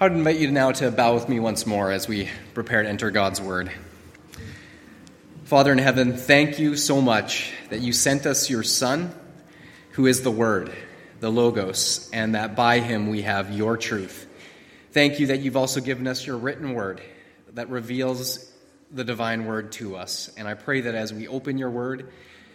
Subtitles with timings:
[0.00, 2.88] I would invite you now to bow with me once more as we prepare to
[2.88, 3.70] enter God's Word.
[5.44, 9.14] Father in heaven, thank you so much that you sent us your Son,
[9.92, 10.72] who is the Word,
[11.20, 14.26] the Logos, and that by him we have your truth.
[14.90, 17.00] Thank you that you've also given us your written Word
[17.52, 18.52] that reveals
[18.90, 20.28] the divine Word to us.
[20.36, 22.10] And I pray that as we open your Word,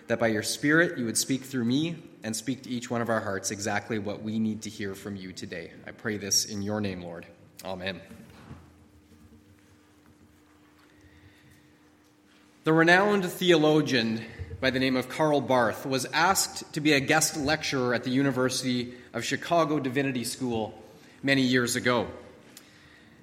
[0.07, 3.09] that by your Spirit you would speak through me and speak to each one of
[3.09, 5.71] our hearts exactly what we need to hear from you today.
[5.88, 7.25] I pray this in your name, Lord.
[7.63, 8.01] Amen.
[12.65, 14.23] The renowned theologian
[14.59, 18.09] by the name of Karl Barth was asked to be a guest lecturer at the
[18.09, 20.73] University of Chicago Divinity School
[21.23, 22.07] many years ago.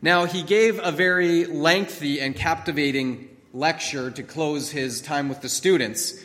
[0.01, 5.49] Now, he gave a very lengthy and captivating lecture to close his time with the
[5.49, 6.23] students.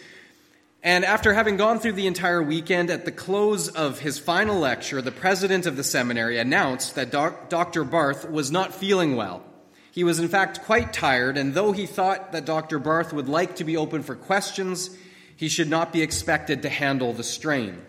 [0.84, 5.02] And after having gone through the entire weekend, at the close of his final lecture,
[5.02, 7.84] the president of the seminary announced that doc- Dr.
[7.84, 9.44] Barth was not feeling well.
[9.92, 12.80] He was, in fact, quite tired, and though he thought that Dr.
[12.80, 14.90] Barth would like to be open for questions,
[15.36, 17.80] he should not be expected to handle the strain.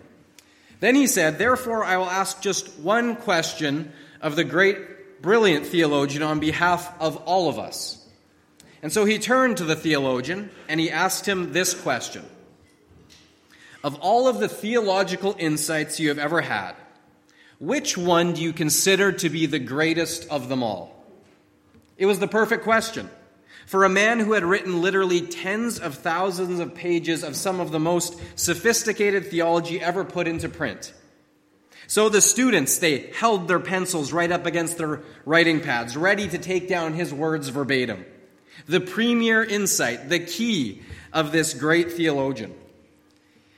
[0.80, 6.22] Then he said, Therefore, I will ask just one question of the great, brilliant theologian
[6.22, 8.04] on behalf of all of us.
[8.82, 12.24] And so he turned to the theologian and he asked him this question
[13.84, 16.74] of all of the theological insights you have ever had,
[17.58, 21.04] which one do you consider to be the greatest of them all?
[21.96, 23.08] It was the perfect question.
[23.66, 27.70] For a man who had written literally tens of thousands of pages of some of
[27.70, 30.92] the most sophisticated theology ever put into print.
[31.86, 36.38] So the students, they held their pencils right up against their writing pads, ready to
[36.38, 38.04] take down his words verbatim.
[38.66, 42.54] The premier insight, the key of this great theologian.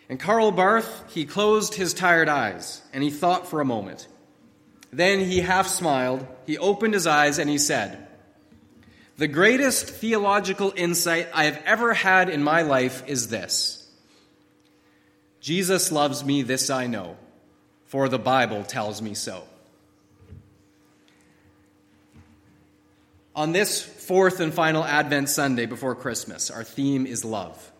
[0.09, 4.07] And Karl Barth, he closed his tired eyes and he thought for a moment.
[4.93, 8.07] Then he half smiled, he opened his eyes, and he said,
[9.17, 13.91] The greatest theological insight I have ever had in my life is this
[15.41, 17.17] Jesus loves me, this I know,
[17.87, 19.43] for the Bible tells me so.
[23.35, 27.73] On this fourth and final Advent Sunday before Christmas, our theme is love.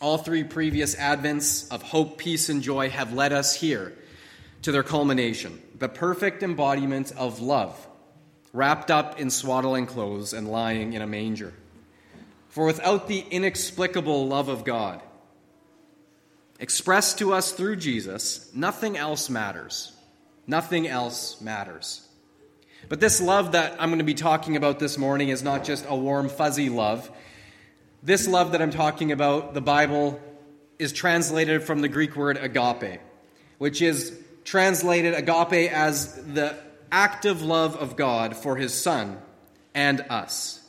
[0.00, 3.92] All three previous Advents of hope, peace, and joy have led us here
[4.62, 7.88] to their culmination the perfect embodiment of love,
[8.52, 11.54] wrapped up in swaddling clothes and lying in a manger.
[12.48, 15.00] For without the inexplicable love of God,
[16.58, 19.92] expressed to us through Jesus, nothing else matters.
[20.46, 22.06] Nothing else matters.
[22.88, 25.86] But this love that I'm going to be talking about this morning is not just
[25.88, 27.10] a warm, fuzzy love.
[28.02, 30.18] This love that I'm talking about, the Bible
[30.78, 32.98] is translated from the Greek word agape,
[33.58, 36.56] which is translated agape as the
[36.90, 39.20] active love of God for his Son
[39.74, 40.62] and us.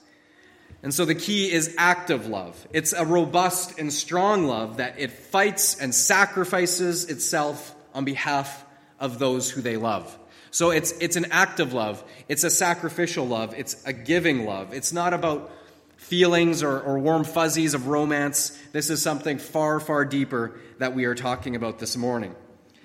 [0.84, 2.68] And so the key is active love.
[2.74, 8.66] It's a robust and strong love that it fights and sacrifices itself on behalf
[9.00, 10.18] of those who they love.
[10.50, 12.04] So it's, it's an active love.
[12.28, 13.54] It's a sacrificial love.
[13.58, 14.74] It's a giving love.
[14.74, 15.50] It's not about
[16.02, 18.58] feelings or, or warm fuzzies of romance.
[18.74, 22.36] This is something far, far deeper that we are talking about this morning.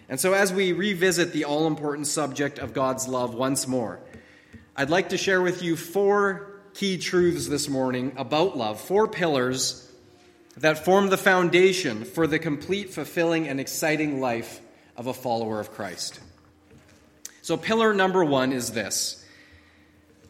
[0.09, 3.99] And so, as we revisit the all important subject of God's love once more,
[4.77, 9.91] I'd like to share with you four key truths this morning about love, four pillars
[10.59, 14.61] that form the foundation for the complete, fulfilling, and exciting life
[14.97, 16.21] of a follower of Christ.
[17.43, 19.25] So, pillar number one is this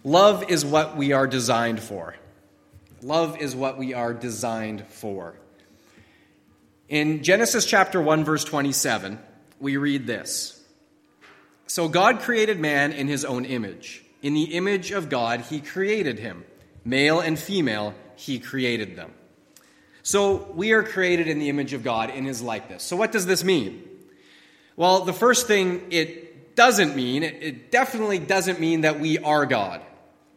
[0.04, 2.14] love is what we are designed for.
[3.06, 5.36] Love is what we are designed for.
[6.88, 9.20] In Genesis chapter 1 verse 27,
[9.60, 10.60] we read this.
[11.68, 14.04] So God created man in his own image.
[14.22, 16.44] In the image of God he created him.
[16.84, 19.12] Male and female he created them.
[20.02, 22.82] So we are created in the image of God in his likeness.
[22.82, 23.88] So what does this mean?
[24.74, 29.80] Well, the first thing it doesn't mean, it definitely doesn't mean that we are God.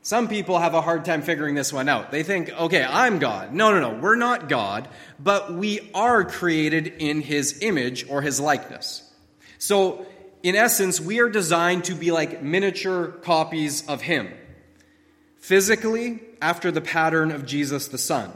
[0.02, 2.12] Some people have a hard time figuring this one out.
[2.12, 3.54] They think, okay, I'm God.
[3.54, 4.88] No, no, no, we're not God,
[5.20, 9.04] but we are created in His image or His likeness.
[9.58, 10.06] So,
[10.42, 14.30] in essence, we are designed to be like miniature copies of Him.
[15.38, 18.32] Physically, after the pattern of Jesus the Son.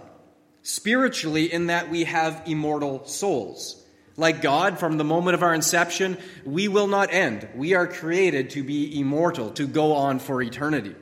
[0.63, 3.81] Spiritually, in that we have immortal souls.
[4.15, 7.47] Like God, from the moment of our inception, we will not end.
[7.55, 10.95] We are created to be immortal, to go on for eternity.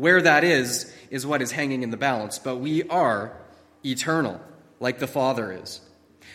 [0.00, 3.36] Where that is, is what is hanging in the balance, but we are
[3.84, 4.40] eternal,
[4.80, 5.82] like the Father is.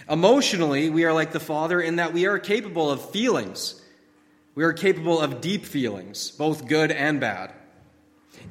[0.07, 3.81] Emotionally, we are like the Father in that we are capable of feelings,
[4.53, 7.53] We are capable of deep feelings, both good and bad.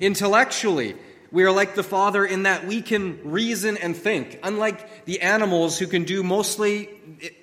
[0.00, 0.96] Intellectually,
[1.30, 5.78] we are like the Father in that we can reason and think, unlike the animals
[5.78, 6.90] who can do mostly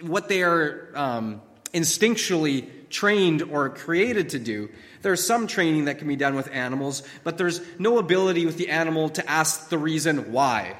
[0.01, 1.41] what they are um,
[1.73, 4.69] instinctually trained or created to do.
[5.01, 8.69] There's some training that can be done with animals, but there's no ability with the
[8.69, 10.75] animal to ask the reason why.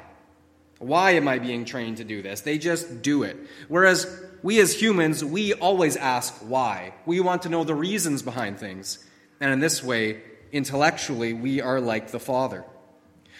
[0.80, 2.42] Why am I being trained to do this?
[2.42, 3.38] They just do it.
[3.68, 4.08] Whereas
[4.44, 6.94] we as humans, we always ask why.
[7.06, 9.04] We want to know the reasons behind things.
[9.40, 10.22] And in this way,
[10.52, 12.66] intellectually, we are like the Father.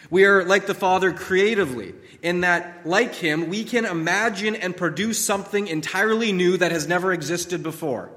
[0.10, 5.24] We are like the Father creatively, in that, like Him, we can imagine and produce
[5.24, 8.12] something entirely new that has never existed before.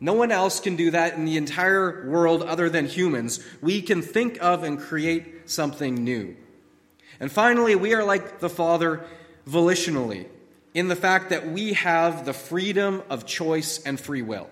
[0.00, 3.44] No one else can do that in the entire world other than humans.
[3.60, 6.36] We can think of and create something new.
[7.20, 9.04] And finally, we are like the Father
[9.48, 10.26] volitionally,
[10.74, 14.48] in the fact that we have the freedom of choice and free will.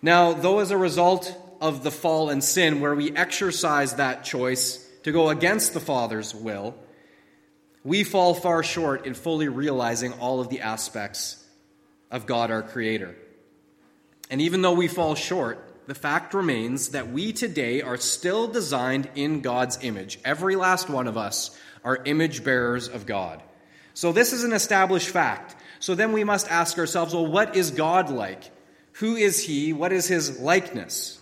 [0.00, 4.88] Now, though as a result of the fall and sin, where we exercise that choice
[5.02, 6.74] to go against the Father's will,
[7.84, 11.44] we fall far short in fully realizing all of the aspects
[12.10, 13.16] of God our Creator.
[14.32, 19.10] And even though we fall short, the fact remains that we today are still designed
[19.14, 20.18] in God's image.
[20.24, 23.42] Every last one of us are image bearers of God.
[23.92, 25.54] So this is an established fact.
[25.80, 28.50] So then we must ask ourselves well, what is God like?
[28.92, 29.74] Who is He?
[29.74, 31.20] What is His likeness?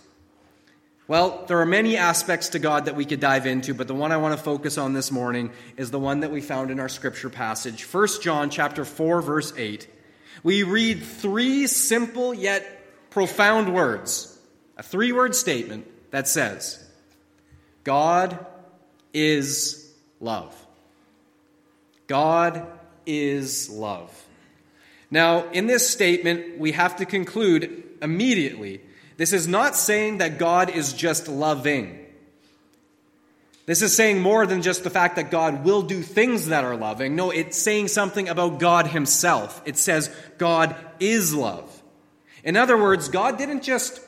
[1.05, 4.13] Well, there are many aspects to God that we could dive into, but the one
[4.13, 6.87] I want to focus on this morning is the one that we found in our
[6.87, 9.85] scripture passage, 1 John chapter 4 verse 8.
[10.43, 12.77] We read three simple yet
[13.11, 14.27] profound words.
[14.77, 16.83] A three-word statement that says,
[17.83, 18.43] God
[19.13, 20.55] is love.
[22.07, 22.65] God
[23.05, 24.11] is love.
[25.11, 28.81] Now, in this statement, we have to conclude immediately
[29.17, 32.03] this is not saying that God is just loving.
[33.67, 36.75] This is saying more than just the fact that God will do things that are
[36.75, 37.15] loving.
[37.15, 39.61] No, it's saying something about God Himself.
[39.65, 41.80] It says God is love.
[42.43, 44.01] In other words, God didn't just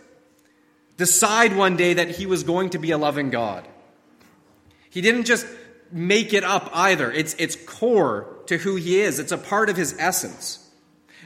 [0.98, 3.68] decide one day that He was going to be a loving God.
[4.90, 5.46] He didn't just
[5.92, 7.12] make it up either.
[7.12, 10.60] It's, it's core to who He is, it's a part of His essence.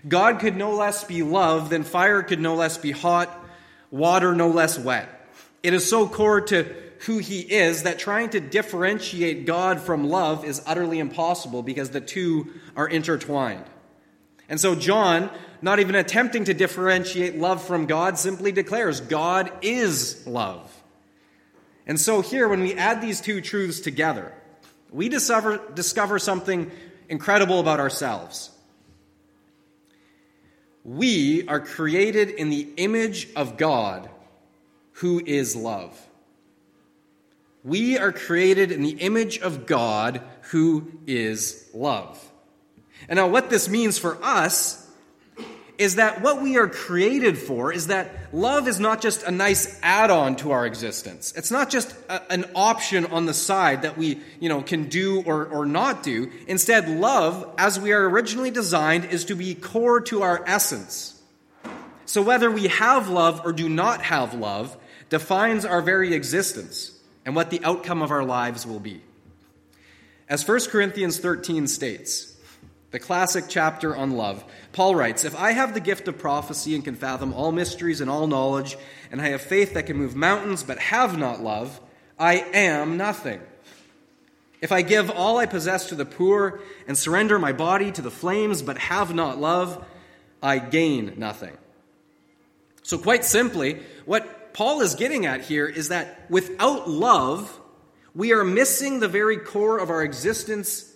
[0.08, 3.46] God could no less be love than fire could no less be hot
[3.92, 5.10] water no less wet.
[5.64, 10.44] It is so core to who he is that trying to differentiate God from love
[10.44, 13.66] is utterly impossible because the two are intertwined.
[14.50, 15.30] And so John,
[15.62, 20.72] not even attempting to differentiate love from God, simply declares God is love.
[21.86, 24.34] And so here, when we add these two truths together,
[24.92, 26.72] we discover, discover something
[27.10, 28.52] incredible about ourselves.
[30.84, 34.10] We are created in the image of God,
[34.94, 36.00] who is love.
[37.64, 40.22] We are created in the image of God,
[40.52, 42.32] who is love.
[43.10, 44.87] And now, what this means for us
[45.78, 49.80] is that what we are created for is that love is not just a nice
[49.84, 51.34] add-on to our existence.
[51.36, 55.22] It's not just a, an option on the side that we, you know, can do
[55.24, 56.32] or, or not do.
[56.48, 61.22] Instead, love, as we are originally designed, is to be core to our essence.
[62.06, 64.76] So whether we have love or do not have love
[65.10, 66.92] defines our very existence
[67.26, 69.02] and what the outcome of our lives will be.
[70.30, 72.37] As 1 Corinthians 13 states,
[72.92, 74.44] the classic chapter on love.
[74.72, 78.10] Paul writes If I have the gift of prophecy and can fathom all mysteries and
[78.10, 78.78] all knowledge,
[79.12, 81.80] and I have faith that can move mountains but have not love,
[82.18, 83.42] I am nothing.
[84.62, 88.10] If I give all I possess to the poor and surrender my body to the
[88.10, 89.86] flames but have not love,
[90.42, 91.56] I gain nothing.
[92.82, 97.60] So, quite simply, what Paul is getting at here is that without love,
[98.16, 100.87] we are missing the very core of our existence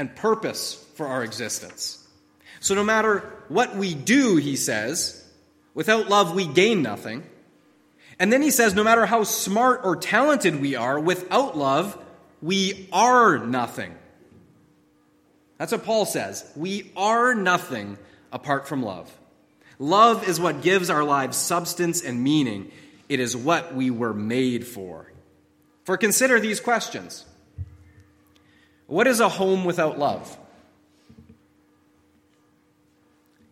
[0.00, 2.02] and purpose for our existence.
[2.58, 5.22] So, no matter what we do, he says,
[5.74, 7.22] without love we gain nothing.
[8.18, 12.02] And then he says, no matter how smart or talented we are, without love
[12.40, 13.94] we are nothing.
[15.58, 16.50] That's what Paul says.
[16.56, 17.98] We are nothing
[18.32, 19.12] apart from love.
[19.78, 22.72] Love is what gives our lives substance and meaning.
[23.10, 25.12] It is what we were made for.
[25.84, 27.26] For consider these questions
[28.90, 30.36] What is a home without love?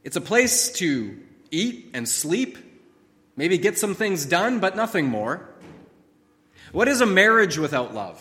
[0.02, 1.16] It's a place to
[1.52, 2.58] eat and sleep,
[3.36, 5.48] maybe get some things done, but nothing more.
[6.72, 8.20] What is a marriage without love?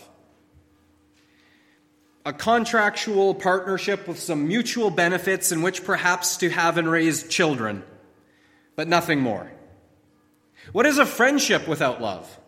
[2.23, 7.81] A contractual partnership with some mutual benefits in which perhaps to have and raise children,
[8.75, 9.51] but nothing more.
[10.71, 12.39] What is a friendship without love?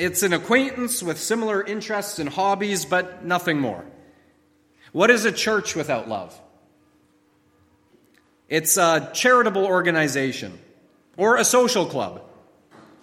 [0.00, 3.84] It's an acquaintance with similar interests and hobbies, but nothing more.
[4.92, 6.40] What is a church without love?
[8.48, 10.58] It's a charitable organization
[11.18, 12.22] or a social club,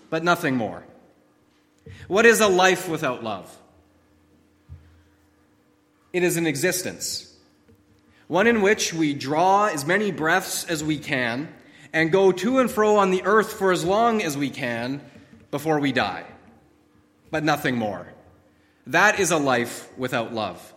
[0.10, 0.84] but nothing more.
[2.08, 3.56] What is a life without love?
[6.13, 7.32] It is an existence,
[8.27, 11.54] one in which we draw as many breaths as we can
[11.94, 15.00] and go to and fro on the earth for as long as we can
[15.51, 16.25] before we die,
[17.32, 18.14] but nothing more.
[18.88, 20.74] That is a life without love.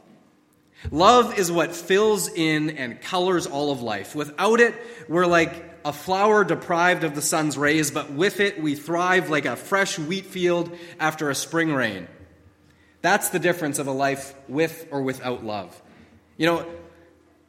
[0.90, 4.14] Love is what fills in and colors all of life.
[4.14, 4.74] Without it,
[5.08, 9.44] we're like a flower deprived of the sun's rays, but with it, we thrive like
[9.44, 12.08] a fresh wheat field after a spring rain.
[13.02, 15.80] That's the difference of a life with or without love.
[16.36, 16.66] You know,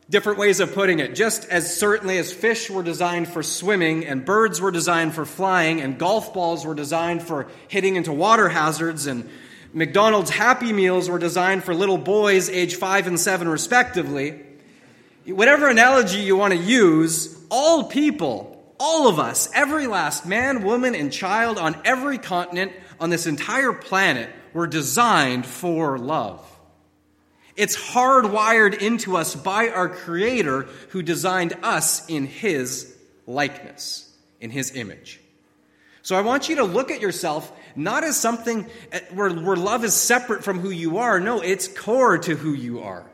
[0.10, 1.16] different ways of putting it.
[1.16, 5.82] Just as certainly as fish were designed for swimming, and birds were designed for flying,
[5.82, 9.30] and golf balls were designed for hitting into water hazards, and
[9.74, 14.42] McDonald's Happy Meals were designed for little boys age 5 and 7 respectively.
[15.26, 20.94] Whatever analogy you want to use, all people, all of us, every last man, woman,
[20.96, 26.46] and child on every continent on this entire planet were designed for love.
[27.56, 32.96] It's hardwired into us by our Creator who designed us in His
[33.28, 35.20] likeness, in His image.
[36.02, 38.68] So I want you to look at yourself not as something
[39.14, 41.20] where, where love is separate from who you are.
[41.20, 43.06] No, it's core to who you are.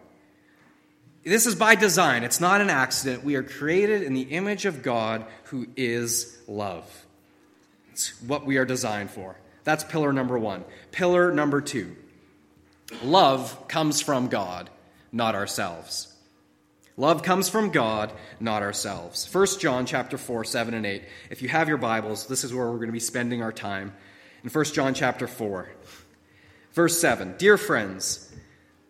[1.24, 3.26] This is by design, it's not an accident.
[3.26, 7.06] We are created in the image of God who is love.
[7.92, 9.36] It's what we are designed for.
[9.66, 10.64] That's pillar number one.
[10.92, 11.98] Pillar number two
[13.04, 14.70] love comes from God,
[15.12, 16.14] not ourselves.
[17.00, 19.32] Love comes from God, not ourselves.
[19.32, 21.04] 1 John chapter 4, 7 and 8.
[21.30, 23.94] If you have your Bibles, this is where we're going to be spending our time
[24.44, 25.70] in 1 John chapter 4.
[26.74, 28.34] Verse 7 Dear friends,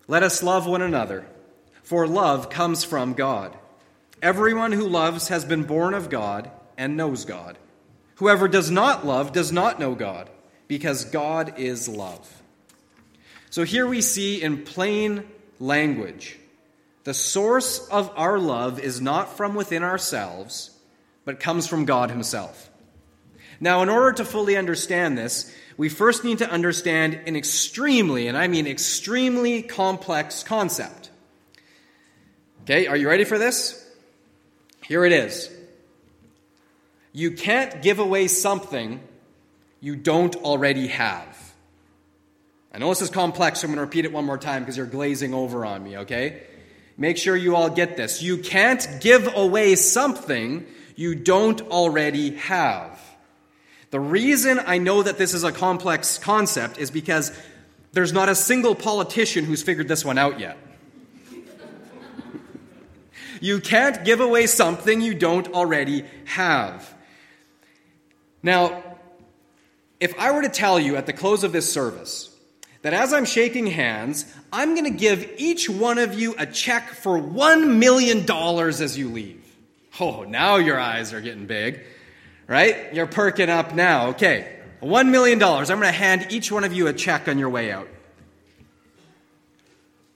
[0.08, 1.26] let us love one another,
[1.84, 3.58] for love comes from God.
[4.22, 7.58] Everyone who loves has been born of God and knows God.
[8.16, 10.30] Whoever does not love does not know God,
[10.68, 12.42] because God is love.
[13.58, 15.24] So here we see in plain
[15.60, 16.38] language
[17.06, 20.70] the source of our love is not from within ourselves,
[21.26, 22.70] but comes from God Himself.
[23.60, 28.38] Now, in order to fully understand this, we first need to understand an extremely, and
[28.38, 31.10] I mean extremely complex concept.
[32.62, 33.84] Okay, are you ready for this?
[34.84, 35.50] Here it is.
[37.12, 39.00] You can't give away something
[39.82, 41.47] you don't already have.
[42.74, 44.78] I know this is complex, so I'm going to repeat it one more time because
[44.78, 46.44] you're glazing over on me, okay?
[46.98, 48.22] Make sure you all get this.
[48.22, 53.00] You can't give away something you don't already have.
[53.92, 57.32] The reason I know that this is a complex concept is because
[57.94, 60.58] there's not a single politician who's figured this one out yet.
[63.40, 66.94] you can't give away something you don't already have.
[68.44, 68.84] Now,
[70.00, 72.37] if I were to tell you at the close of this service
[72.82, 76.90] that as I'm shaking hands, I'm going to give each one of you a check
[76.90, 79.44] for $1 million as you leave.
[80.00, 81.84] Oh, now your eyes are getting big
[82.48, 82.94] right?
[82.94, 84.08] You're perking up now.
[84.10, 85.42] Okay, $1 million.
[85.44, 87.90] I'm going to hand each one of you a check on your way out.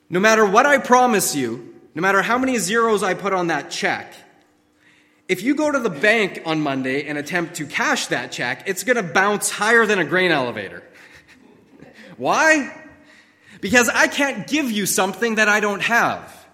[0.10, 3.70] No matter what I promise you, no matter how many zeros I put on that
[3.70, 4.14] check,
[5.28, 8.84] if you go to the bank on Monday and attempt to cash that check, it's
[8.84, 10.84] going to bounce higher than a grain elevator.
[12.22, 12.72] Why?
[13.62, 16.48] Because I can't give you something that I don't have.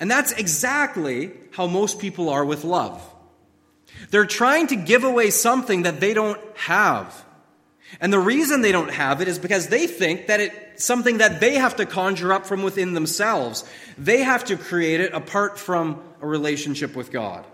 [0.00, 3.00] And that's exactly how most people are with love.
[4.10, 7.24] They're trying to give away something that they don't have.
[8.00, 11.38] And the reason they don't have it is because they think that it's something that
[11.38, 13.64] they have to conjure up from within themselves.
[13.96, 17.46] They have to create it apart from a relationship with God.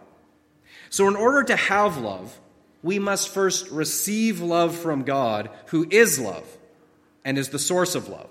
[0.88, 2.40] So, in order to have love,
[2.82, 6.46] we must first receive love from God, who is love
[7.24, 8.30] and is the source of love.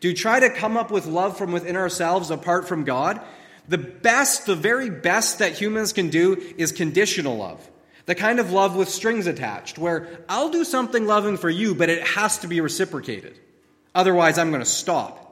[0.00, 3.20] Do try to come up with love from within ourselves apart from God,
[3.68, 7.68] the best, the very best that humans can do is conditional love.
[8.06, 11.88] The kind of love with strings attached, where I'll do something loving for you, but
[11.88, 13.38] it has to be reciprocated.
[13.94, 15.26] Otherwise, I'm going to stop.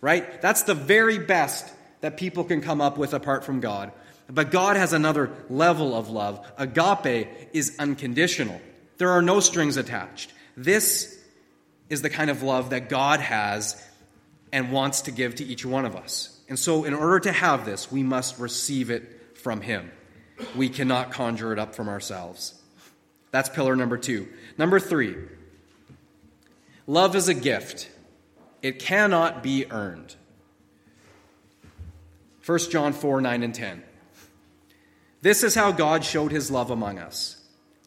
[0.00, 0.40] Right?
[0.40, 3.92] That's the very best that people can come up with apart from God.
[4.28, 6.46] But God has another level of love.
[6.56, 8.60] Agape is unconditional,
[8.98, 10.32] there are no strings attached.
[10.56, 11.19] This
[11.90, 13.82] is the kind of love that God has
[14.52, 16.40] and wants to give to each one of us.
[16.48, 19.90] And so, in order to have this, we must receive it from Him.
[20.56, 22.54] We cannot conjure it up from ourselves.
[23.30, 24.28] That's pillar number two.
[24.56, 25.16] Number three,
[26.86, 27.90] love is a gift,
[28.62, 30.16] it cannot be earned.
[32.44, 33.84] 1 John 4 9 and 10.
[35.22, 37.36] This is how God showed his love among us.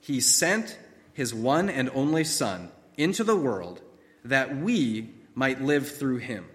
[0.02, 0.78] He sent
[1.14, 3.82] his one and only Son into the world
[4.25, 6.46] that we might live through him.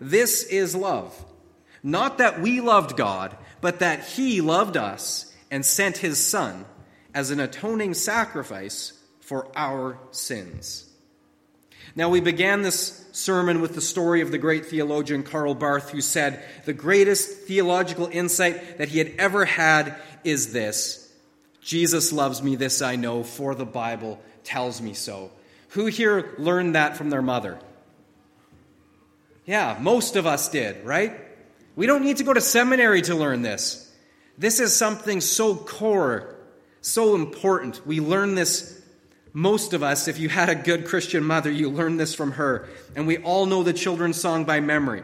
[0.00, 1.24] This is love.
[1.82, 6.64] Not that we loved God, but that he loved us and sent his Son
[7.14, 10.88] as an atoning sacrifice for our sins.
[11.96, 16.00] Now, we began this sermon with the story of the great theologian Karl Barth, who
[16.00, 21.12] said, The greatest theological insight that he had ever had is this
[21.60, 25.30] Jesus loves me, this I know, for the Bible tells me so.
[25.70, 27.58] Who here learned that from their mother?
[29.46, 31.20] Yeah, most of us did, right?
[31.76, 33.92] We don't need to go to seminary to learn this.
[34.36, 36.34] This is something so core,
[36.80, 37.86] so important.
[37.86, 38.80] We learn this,
[39.32, 42.68] most of us, if you had a good Christian mother, you learned this from her.
[42.96, 45.02] And we all know the children's song by memory.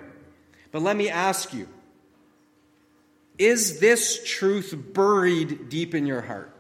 [0.73, 1.69] But let me ask you
[3.39, 6.56] is this truth buried deep in your heart?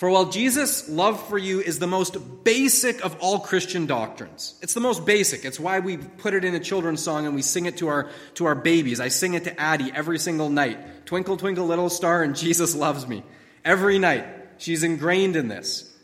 [0.00, 4.72] For while Jesus' love for you is the most basic of all Christian doctrines, it's
[4.72, 5.44] the most basic.
[5.44, 8.08] It's why we put it in a children's song and we sing it to our,
[8.36, 8.98] to our babies.
[8.98, 11.04] I sing it to Addie every single night.
[11.04, 13.22] Twinkle, twinkle, little star, and Jesus loves me.
[13.62, 14.24] Every night.
[14.56, 15.94] She's ingrained in this.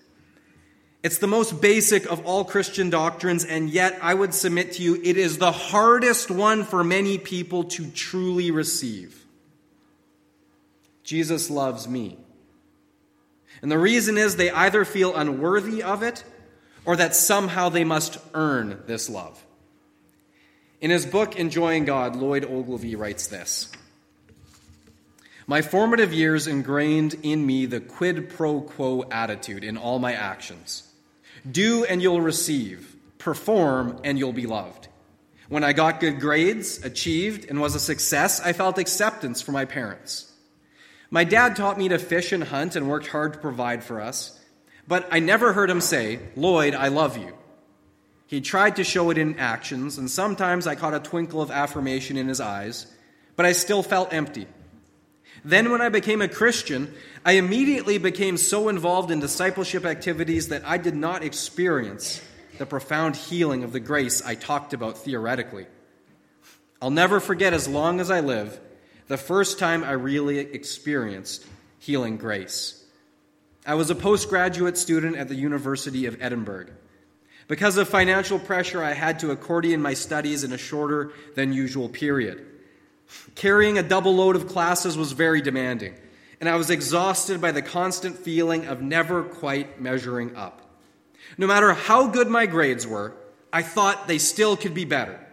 [1.02, 5.00] It's the most basic of all Christian doctrines, and yet I would submit to you
[5.02, 9.24] it is the hardest one for many people to truly receive.
[11.02, 12.18] Jesus loves me.
[13.66, 16.22] And the reason is they either feel unworthy of it
[16.84, 19.44] or that somehow they must earn this love.
[20.80, 23.68] In his book, Enjoying God, Lloyd Ogilvie writes this
[25.48, 30.84] My formative years ingrained in me the quid pro quo attitude in all my actions
[31.50, 34.86] do and you'll receive, perform and you'll be loved.
[35.48, 39.64] When I got good grades, achieved, and was a success, I felt acceptance from my
[39.64, 40.32] parents.
[41.10, 44.38] My dad taught me to fish and hunt and worked hard to provide for us,
[44.88, 47.32] but I never heard him say, Lloyd, I love you.
[48.26, 52.16] He tried to show it in actions, and sometimes I caught a twinkle of affirmation
[52.16, 52.92] in his eyes,
[53.36, 54.46] but I still felt empty.
[55.44, 56.92] Then, when I became a Christian,
[57.24, 62.20] I immediately became so involved in discipleship activities that I did not experience
[62.58, 65.66] the profound healing of the grace I talked about theoretically.
[66.82, 68.58] I'll never forget as long as I live
[69.08, 71.46] the first time I really experienced
[71.78, 72.84] healing grace.
[73.64, 76.68] I was a postgraduate student at the University of Edinburgh.
[77.48, 81.88] Because of financial pressure, I had to accordion my studies in a shorter than usual
[81.88, 82.44] period.
[83.36, 85.94] Carrying a double load of classes was very demanding,
[86.40, 90.62] and I was exhausted by the constant feeling of never quite measuring up.
[91.38, 93.14] No matter how good my grades were,
[93.52, 95.25] I thought they still could be better.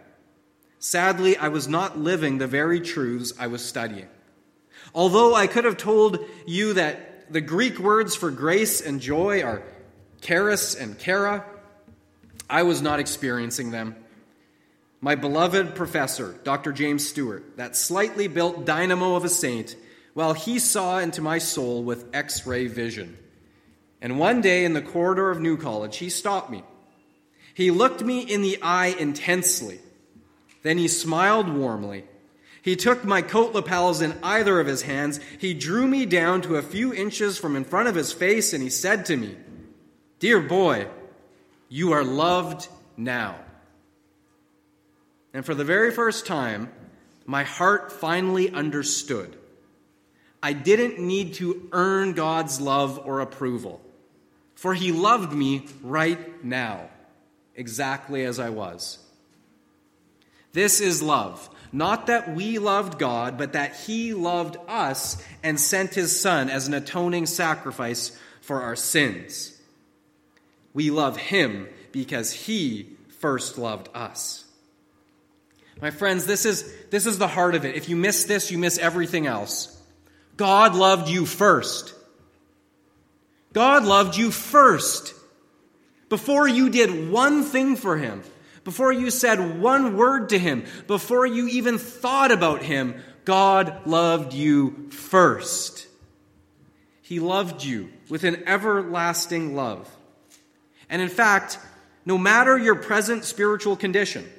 [0.83, 4.09] Sadly, I was not living the very truths I was studying.
[4.93, 9.63] Although I could have told you that the Greek words for grace and joy are
[10.19, 11.45] charis and chara,
[12.49, 13.95] I was not experiencing them.
[14.99, 16.73] My beloved professor, Dr.
[16.73, 19.77] James Stewart, that slightly built dynamo of a saint,
[20.15, 23.17] well, he saw into my soul with x ray vision.
[24.01, 26.61] And one day in the corridor of New College, he stopped me.
[27.53, 29.79] He looked me in the eye intensely
[30.63, 32.05] then he smiled warmly.
[32.61, 35.19] He took my coat lapels in either of his hands.
[35.37, 38.63] He drew me down to a few inches from in front of his face, and
[38.63, 39.35] he said to me,
[40.19, 40.87] Dear boy,
[41.67, 43.35] you are loved now.
[45.33, 46.71] And for the very first time,
[47.25, 49.35] my heart finally understood.
[50.41, 53.81] I didn't need to earn God's love or approval,
[54.55, 56.89] for He loved me right now,
[57.55, 59.02] exactly as I was.
[60.53, 61.49] This is love.
[61.71, 66.67] Not that we loved God, but that He loved us and sent His Son as
[66.67, 69.59] an atoning sacrifice for our sins.
[70.73, 74.45] We love Him because He first loved us.
[75.81, 77.75] My friends, this is, this is the heart of it.
[77.75, 79.75] If you miss this, you miss everything else.
[80.37, 81.95] God loved you first.
[83.53, 85.15] God loved you first.
[86.09, 88.21] Before you did one thing for Him,
[88.63, 92.95] before you said one word to him, before you even thought about him,
[93.25, 95.87] God loved you first.
[97.01, 99.89] He loved you with an everlasting love.
[100.89, 101.59] And in fact,
[102.05, 104.29] no matter your present spiritual condition,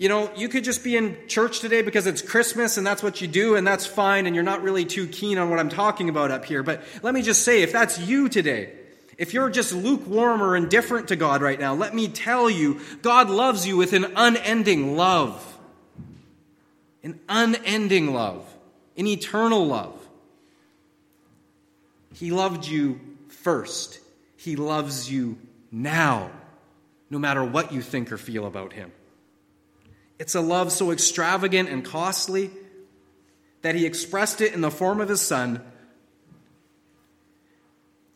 [0.00, 3.20] You know, you could just be in church today because it's Christmas and that's what
[3.20, 6.08] you do, and that's fine, and you're not really too keen on what I'm talking
[6.08, 6.62] about up here.
[6.62, 8.77] But let me just say if that's you today,
[9.18, 13.28] if you're just lukewarm or indifferent to God right now, let me tell you, God
[13.28, 15.44] loves you with an unending love.
[17.02, 18.44] An unending love,
[18.96, 19.94] an eternal love.
[22.14, 23.98] He loved you first.
[24.36, 25.38] He loves you
[25.70, 26.30] now,
[27.10, 28.92] no matter what you think or feel about Him.
[30.18, 32.50] It's a love so extravagant and costly
[33.62, 35.62] that He expressed it in the form of His Son.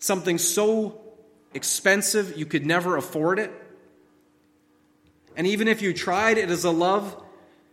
[0.03, 1.01] Something so
[1.55, 3.53] expensive you could never afford it.
[5.37, 7.17] And even if you tried, it is a love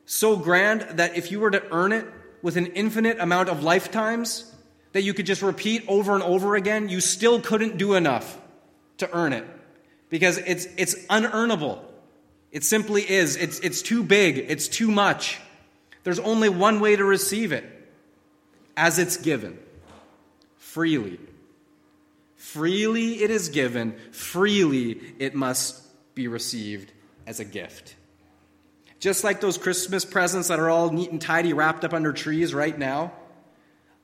[0.06, 2.06] so grand that if you were to earn it
[2.44, 4.54] with an infinite amount of lifetimes
[4.92, 8.40] that you could just repeat over and over again, you still couldn't do enough
[9.00, 9.48] to earn it
[10.10, 11.80] because it's, it's unearnable.
[12.52, 13.38] It simply is.
[13.38, 15.40] It's, it's too big, it's too much.
[16.04, 17.66] There's only one way to receive it
[18.78, 19.58] as it's given
[20.58, 21.18] freely.
[22.40, 25.84] Freely it is given, freely it must
[26.16, 26.90] be received
[27.28, 27.96] as a gift.
[29.02, 32.54] Just like those Christmas presents that are all neat and tidy wrapped up under trees
[32.54, 33.12] right now.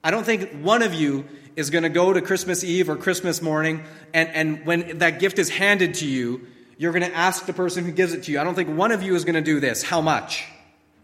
[0.04, 1.24] I don't think one of you
[1.56, 5.40] is going to go to Christmas Eve or Christmas morning, and, and when that gift
[5.40, 6.46] is handed to you,
[6.78, 8.40] you're going to ask the person who gives it to you.
[8.42, 9.82] I don't think one of you is going to do this.
[9.82, 10.44] How much?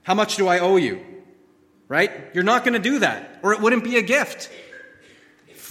[0.03, 0.99] How much do I owe you?
[1.87, 2.11] Right?
[2.33, 4.49] You're not going to do that, or it wouldn't be a gift.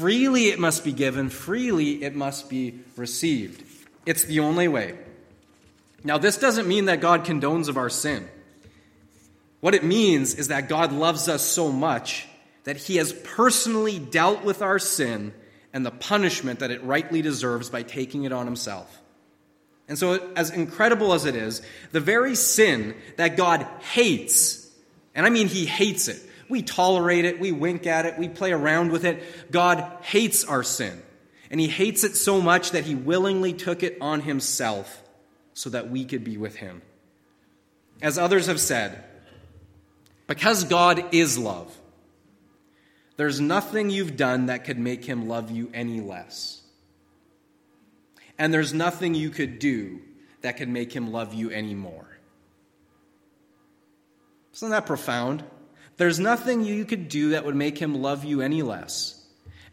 [0.01, 3.63] Freely it must be given, freely it must be received.
[4.07, 4.97] It's the only way.
[6.03, 8.27] Now, this doesn't mean that God condones of our sin.
[9.61, 12.27] What it means is that God loves us so much
[12.65, 15.35] that he has personally dealt with our sin
[15.75, 19.03] and the punishment that it rightly deserves by taking it on himself.
[19.87, 21.61] And so, as incredible as it is,
[21.93, 24.67] the very sin that God hates,
[25.15, 28.53] and I mean he hates it, we tolerate it, we wink at it, we play
[28.53, 29.23] around with it.
[29.51, 31.03] God hates our sin.
[31.51, 35.03] And he hates it so much that he willingly took it on himself
[35.55, 36.83] so that we could be with him.
[38.03, 39.05] As others have said,
[40.27, 41.77] because God is love,
[43.17, 46.63] there's nothing you've done that could make him love you any less.
[48.39, 50.01] And there's nothing you could do
[50.41, 52.07] that could make him love you anymore.
[54.55, 55.45] Isn't that profound?
[56.01, 59.23] There's nothing you could do that would make him love you any less.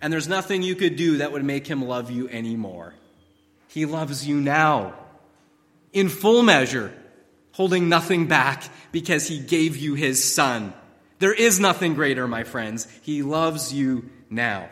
[0.01, 2.95] And there's nothing you could do that would make him love you anymore.
[3.69, 4.95] He loves you now,
[5.93, 6.93] in full measure,
[7.53, 10.73] holding nothing back because he gave you his son.
[11.19, 12.89] There is nothing greater, my friends.
[13.03, 14.67] He loves you now.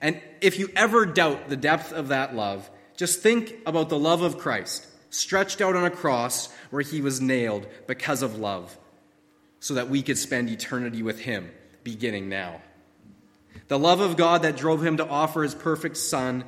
[0.00, 4.22] And if you ever doubt the depth of that love, just think about the love
[4.22, 8.76] of Christ stretched out on a cross where he was nailed because of love,
[9.60, 11.50] so that we could spend eternity with him
[11.84, 12.60] beginning now.
[13.68, 16.44] The love of God that drove him to offer his perfect Son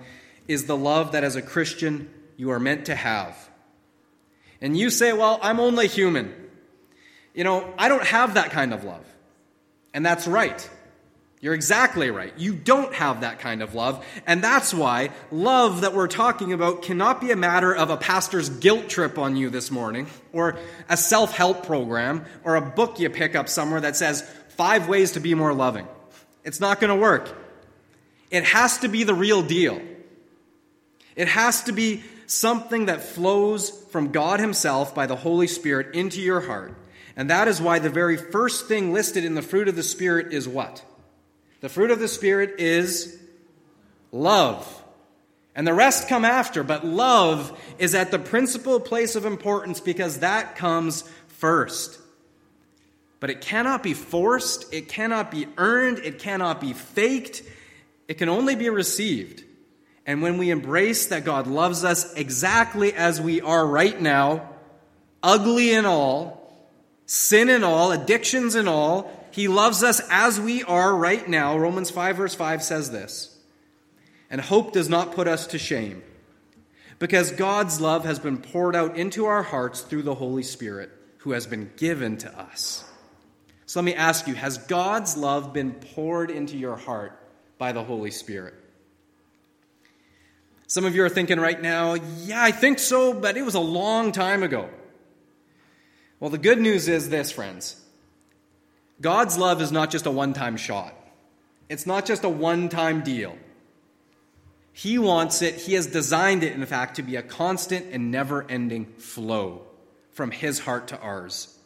[0.48, 3.36] is the love that, as a Christian, you are meant to have.
[4.60, 6.34] And you say, Well, I'm only human.
[7.34, 9.04] You know, I don't have that kind of love.
[9.94, 10.68] And that's right.
[11.42, 12.34] You're exactly right.
[12.36, 14.04] You don't have that kind of love.
[14.26, 18.50] And that's why love that we're talking about cannot be a matter of a pastor's
[18.50, 20.58] guilt trip on you this morning, or
[20.90, 25.12] a self help program, or a book you pick up somewhere that says five ways
[25.12, 25.88] to be more loving.
[26.44, 27.34] It's not going to work.
[28.30, 29.80] It has to be the real deal.
[31.16, 36.20] It has to be something that flows from God Himself by the Holy Spirit into
[36.20, 36.74] your heart.
[37.16, 40.34] And that is why the very first thing listed in the fruit of the Spirit
[40.34, 40.84] is what?
[41.60, 43.18] The fruit of the Spirit is
[44.12, 44.76] love.
[45.54, 50.20] And the rest come after, but love is at the principal place of importance because
[50.20, 51.98] that comes first.
[53.18, 57.42] But it cannot be forced, it cannot be earned, it cannot be faked,
[58.08, 59.44] it can only be received.
[60.06, 64.48] And when we embrace that God loves us exactly as we are right now,
[65.22, 66.40] ugly and all,
[67.04, 71.56] sin and all, addictions and all, he loves us as we are right now.
[71.56, 73.36] Romans 5, verse 5 says this.
[74.30, 76.02] And hope does not put us to shame,
[76.98, 81.32] because God's love has been poured out into our hearts through the Holy Spirit, who
[81.32, 82.84] has been given to us.
[83.66, 87.18] So let me ask you Has God's love been poured into your heart
[87.58, 88.54] by the Holy Spirit?
[90.68, 93.60] Some of you are thinking right now, yeah, I think so, but it was a
[93.60, 94.70] long time ago.
[96.20, 97.80] Well, the good news is this, friends
[99.00, 100.94] God's love is not just a one time shot,
[101.68, 103.36] it's not just a one time deal.
[104.72, 108.48] He wants it, He has designed it, in fact, to be a constant and never
[108.48, 109.62] ending flow
[110.12, 111.56] from His heart to ours.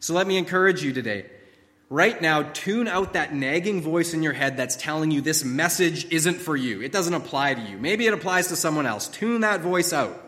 [0.00, 1.26] So let me encourage you today.
[1.90, 6.06] Right now, tune out that nagging voice in your head that's telling you this message
[6.12, 6.82] isn't for you.
[6.82, 7.78] It doesn't apply to you.
[7.78, 9.08] Maybe it applies to someone else.
[9.08, 10.22] Tune that voice out.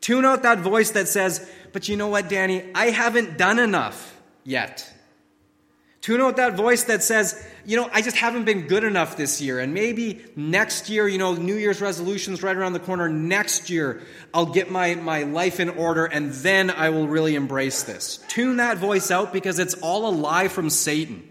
[0.00, 2.64] Tune out that voice that says, But you know what, Danny?
[2.74, 4.92] I haven't done enough yet.
[6.04, 9.40] Tune out that voice that says, you know, I just haven't been good enough this
[9.40, 9.58] year.
[9.58, 13.08] And maybe next year, you know, New Year's resolutions right around the corner.
[13.08, 14.02] Next year,
[14.34, 18.22] I'll get my, my life in order and then I will really embrace this.
[18.28, 21.26] Tune that voice out because it's all a lie from Satan.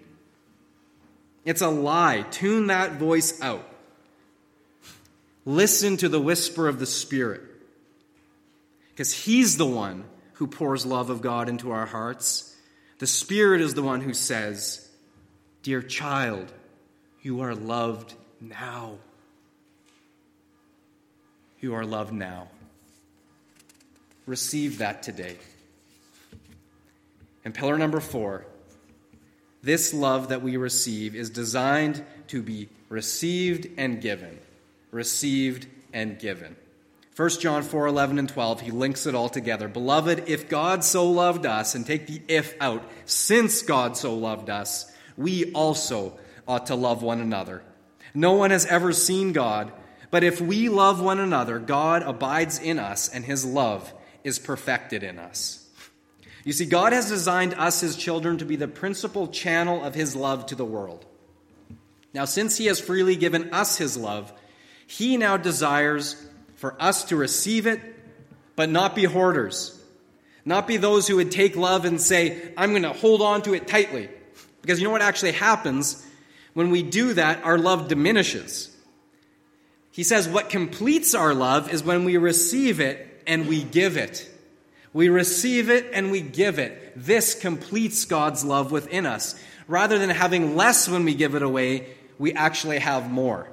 [1.46, 2.26] It's a lie.
[2.32, 3.70] Tune that voice out.
[5.46, 7.44] Listen to the whisper of the Spirit
[8.90, 12.53] because He's the one who pours love of God into our hearts.
[13.04, 14.88] The Spirit is the one who says,
[15.62, 16.54] Dear child,
[17.22, 18.96] you are loved now.
[21.60, 22.48] You are loved now.
[24.26, 25.36] Receive that today.
[27.44, 28.46] And pillar number four
[29.62, 34.40] this love that we receive is designed to be received and given.
[34.92, 36.56] Received and given.
[37.16, 39.68] 1 John 4 11 and 12, he links it all together.
[39.68, 44.50] Beloved, if God so loved us, and take the if out, since God so loved
[44.50, 47.62] us, we also ought to love one another.
[48.16, 49.72] No one has ever seen God,
[50.10, 55.04] but if we love one another, God abides in us, and his love is perfected
[55.04, 55.70] in us.
[56.44, 60.16] You see, God has designed us, his children, to be the principal channel of his
[60.16, 61.06] love to the world.
[62.14, 64.34] Now, since he has freely given us his love,
[64.86, 66.24] he now desires
[66.64, 67.82] for us to receive it,
[68.56, 69.78] but not be hoarders.
[70.46, 73.54] Not be those who would take love and say, I'm going to hold on to
[73.54, 74.08] it tightly.
[74.62, 76.08] Because you know what actually happens?
[76.54, 78.74] When we do that, our love diminishes.
[79.92, 84.26] He says what completes our love is when we receive it and we give it.
[84.94, 86.94] We receive it and we give it.
[86.96, 89.38] This completes God's love within us.
[89.68, 93.53] Rather than having less when we give it away, we actually have more.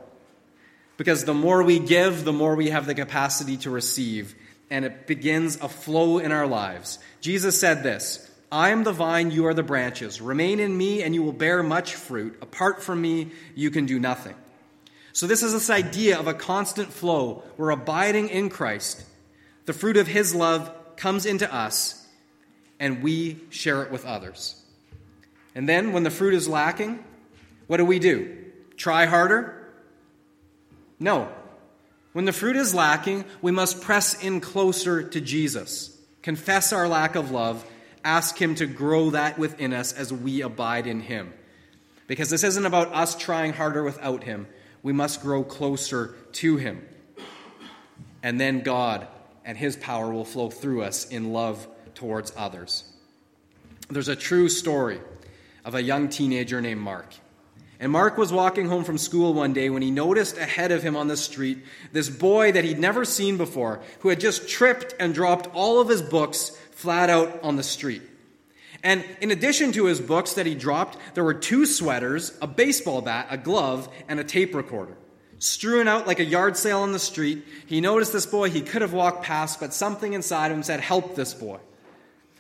[1.01, 4.35] Because the more we give, the more we have the capacity to receive,
[4.69, 6.99] and it begins a flow in our lives.
[7.23, 10.21] Jesus said this I am the vine, you are the branches.
[10.21, 12.37] Remain in me, and you will bear much fruit.
[12.43, 14.35] Apart from me, you can do nothing.
[15.15, 17.45] So, this is this idea of a constant flow.
[17.57, 19.03] We're abiding in Christ.
[19.65, 22.07] The fruit of his love comes into us,
[22.79, 24.63] and we share it with others.
[25.55, 27.03] And then, when the fruit is lacking,
[27.69, 28.37] what do we do?
[28.77, 29.60] Try harder?
[31.01, 31.29] No.
[32.13, 37.15] When the fruit is lacking, we must press in closer to Jesus, confess our lack
[37.15, 37.65] of love,
[38.05, 41.33] ask Him to grow that within us as we abide in Him.
[42.07, 44.47] Because this isn't about us trying harder without Him.
[44.83, 46.85] We must grow closer to Him.
[48.23, 49.07] And then God
[49.45, 52.85] and His power will flow through us in love towards others.
[53.89, 55.01] There's a true story
[55.65, 57.07] of a young teenager named Mark.
[57.81, 60.97] And Mark was walking home from school one day when he noticed ahead of him
[60.97, 65.15] on the street this boy that he'd never seen before who had just tripped and
[65.15, 68.03] dropped all of his books flat out on the street.
[68.83, 73.01] And in addition to his books that he dropped, there were two sweaters, a baseball
[73.01, 74.97] bat, a glove, and a tape recorder.
[75.39, 78.83] Strewn out like a yard sale on the street, he noticed this boy he could
[78.83, 81.59] have walked past, but something inside of him said, Help this boy.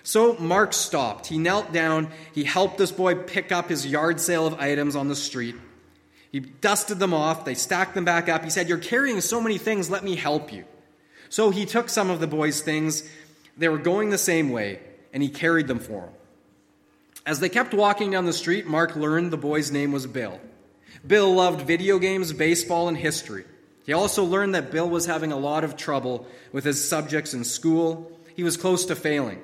[0.02, 1.26] So Mark stopped.
[1.26, 2.10] He knelt down.
[2.34, 5.56] He helped this boy pick up his yard sale of items on the street.
[6.32, 7.44] He dusted them off.
[7.44, 8.44] They stacked them back up.
[8.44, 9.90] He said, You're carrying so many things.
[9.90, 10.64] Let me help you.
[11.28, 13.08] So he took some of the boy's things.
[13.56, 14.80] They were going the same way,
[15.12, 16.12] and he carried them for him.
[17.26, 20.40] As they kept walking down the street, Mark learned the boy's name was Bill.
[21.06, 23.44] Bill loved video games, baseball, and history.
[23.84, 27.44] He also learned that Bill was having a lot of trouble with his subjects in
[27.44, 28.10] school.
[28.36, 29.40] He was close to failing.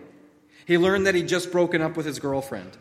[0.66, 2.76] He learned that he'd just broken up with his girlfriend.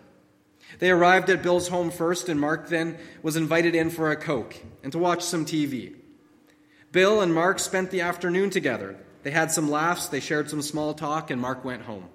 [0.79, 4.55] They arrived at Bill's home first, and Mark then was invited in for a Coke
[4.83, 5.93] and to watch some TV.
[6.91, 8.97] Bill and Mark spent the afternoon together.
[9.21, 12.09] They had some laughs, they shared some small talk, and Mark went home.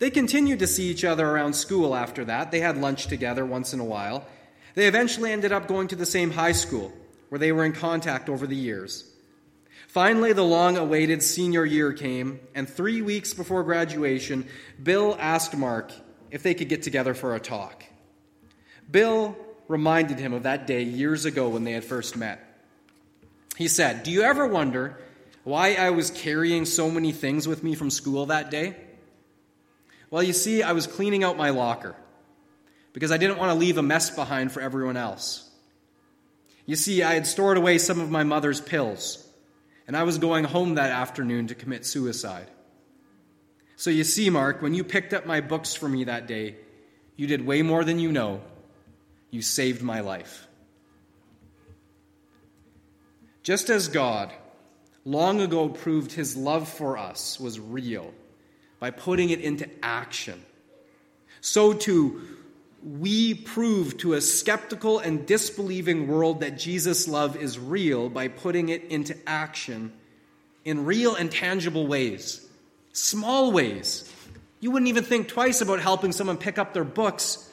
[0.00, 2.50] They continued to see each other around school after that.
[2.50, 4.26] They had lunch together once in a while.
[4.74, 6.92] They eventually ended up going to the same high school,
[7.28, 9.13] where they were in contact over the years.
[9.94, 14.44] Finally, the long awaited senior year came, and three weeks before graduation,
[14.82, 15.92] Bill asked Mark
[16.32, 17.84] if they could get together for a talk.
[18.90, 19.36] Bill
[19.68, 22.44] reminded him of that day years ago when they had first met.
[23.56, 24.98] He said, Do you ever wonder
[25.44, 28.74] why I was carrying so many things with me from school that day?
[30.10, 31.94] Well, you see, I was cleaning out my locker
[32.92, 35.48] because I didn't want to leave a mess behind for everyone else.
[36.66, 39.23] You see, I had stored away some of my mother's pills
[39.86, 42.48] and I was going home that afternoon to commit suicide.
[43.76, 46.56] So you see, Mark, when you picked up my books for me that day,
[47.16, 48.40] you did way more than you know.
[49.30, 50.46] You saved my life.
[53.42, 54.32] Just as God
[55.04, 58.14] long ago proved his love for us was real
[58.80, 60.42] by putting it into action,
[61.40, 62.22] so too
[62.84, 68.68] we prove to a skeptical and disbelieving world that Jesus' love is real by putting
[68.68, 69.92] it into action
[70.64, 72.46] in real and tangible ways,
[72.92, 74.10] small ways.
[74.60, 77.50] You wouldn't even think twice about helping someone pick up their books.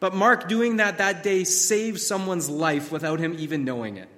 [0.00, 4.08] But Mark doing that that day saved someone's life without him even knowing it.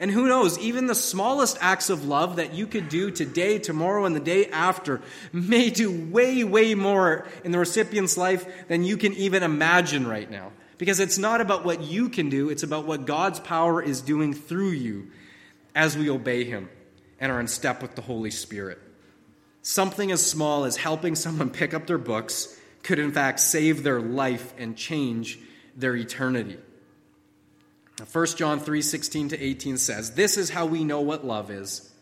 [0.00, 4.04] And who knows, even the smallest acts of love that you could do today, tomorrow,
[4.04, 5.00] and the day after
[5.32, 10.30] may do way, way more in the recipient's life than you can even imagine right
[10.30, 10.52] now.
[10.78, 14.32] Because it's not about what you can do, it's about what God's power is doing
[14.34, 15.08] through you
[15.74, 16.68] as we obey Him
[17.18, 18.78] and are in step with the Holy Spirit.
[19.62, 24.00] Something as small as helping someone pick up their books could, in fact, save their
[24.00, 25.40] life and change
[25.74, 26.58] their eternity.
[28.04, 31.92] 1 John 3 16 to 18 says, This is how we know what love is.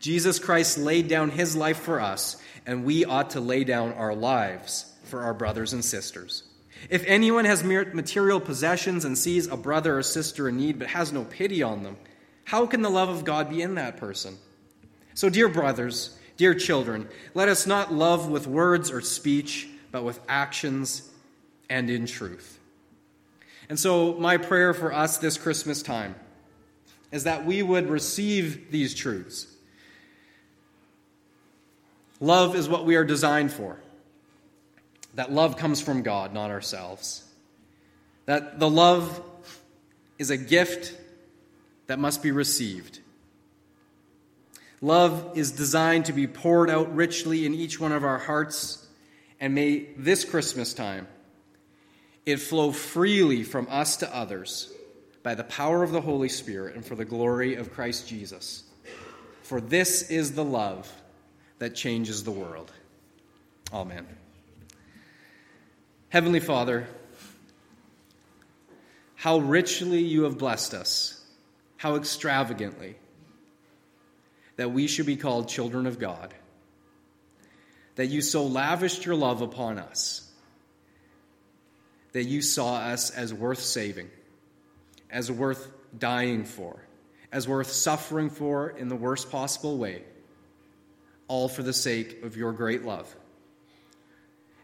[0.00, 4.14] Jesus Christ laid down his life for us, and we ought to lay down our
[4.14, 6.44] lives for our brothers and sisters.
[6.90, 11.12] If anyone has material possessions and sees a brother or sister in need but has
[11.12, 11.96] no pity on them,
[12.44, 14.38] how can the love of God be in that person?
[15.14, 20.20] So, dear brothers, dear children, let us not love with words or speech, but with
[20.28, 21.10] actions
[21.68, 22.57] and in truth.
[23.68, 26.14] And so, my prayer for us this Christmas time
[27.12, 29.46] is that we would receive these truths.
[32.20, 33.80] Love is what we are designed for.
[35.14, 37.24] That love comes from God, not ourselves.
[38.26, 39.22] That the love
[40.18, 40.94] is a gift
[41.86, 43.00] that must be received.
[44.80, 48.86] Love is designed to be poured out richly in each one of our hearts.
[49.40, 51.08] And may this Christmas time,
[52.28, 54.70] it flow freely from us to others
[55.22, 58.64] by the power of the Holy Spirit and for the glory of Christ Jesus.
[59.44, 60.92] For this is the love
[61.58, 62.70] that changes the world.
[63.72, 64.06] Amen.
[66.10, 66.86] Heavenly Father,
[69.14, 71.24] how richly you have blessed us,
[71.78, 72.96] how extravagantly,
[74.56, 76.34] that we should be called children of God,
[77.94, 80.27] that you so lavished your love upon us
[82.12, 84.10] that you saw us as worth saving,
[85.10, 86.82] as worth dying for,
[87.32, 90.02] as worth suffering for in the worst possible way,
[91.28, 93.14] all for the sake of your great love.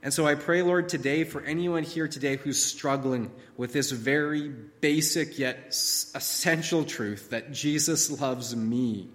[0.02, 4.48] And so I pray, Lord, today for anyone here today who's struggling with this very
[4.50, 9.08] basic yet essential truth that Jesus loves me.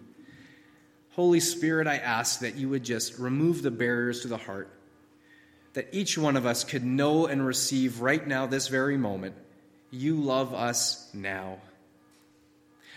[1.12, 4.79] Holy Spirit, I ask that you would just remove the barriers to the heart
[5.74, 9.36] that each one of us could know and receive right now, this very moment.
[9.92, 11.60] You love us now.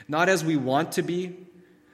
[0.08, 1.36] Not as we want to be,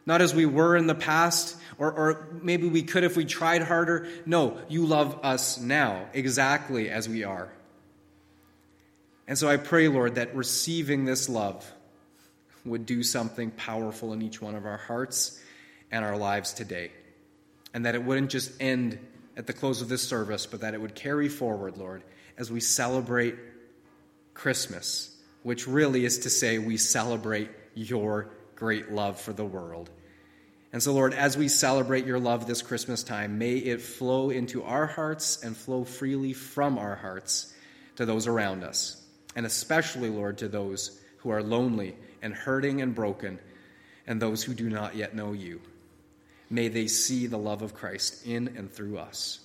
[0.06, 3.62] not as we were in the past, or, or maybe we could if we tried
[3.62, 4.08] harder.
[4.24, 7.52] No, you love us now, exactly as we are.
[9.26, 11.70] And so I pray, Lord, that receiving this love
[12.64, 15.38] would do something powerful in each one of our hearts
[15.90, 16.90] and our lives today.
[17.74, 18.98] And that it wouldn't just end
[19.38, 22.02] at the close of this service, but that it would carry forward, Lord,
[22.36, 23.36] as we celebrate
[24.34, 29.88] Christmas, which really is to say we celebrate your great love for the world.
[30.72, 34.64] And so, Lord, as we celebrate your love this Christmas time, may it flow into
[34.64, 37.54] our hearts and flow freely from our hearts
[37.96, 39.00] to those around us.
[39.36, 43.38] And especially, Lord, to those who are lonely and hurting and broken,
[44.06, 45.60] and those who do not yet know you.
[46.50, 49.40] May they see the love of Christ in and through us.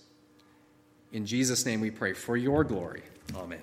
[1.12, 3.04] In Jesus' name we pray for your glory.
[3.36, 3.62] Amen.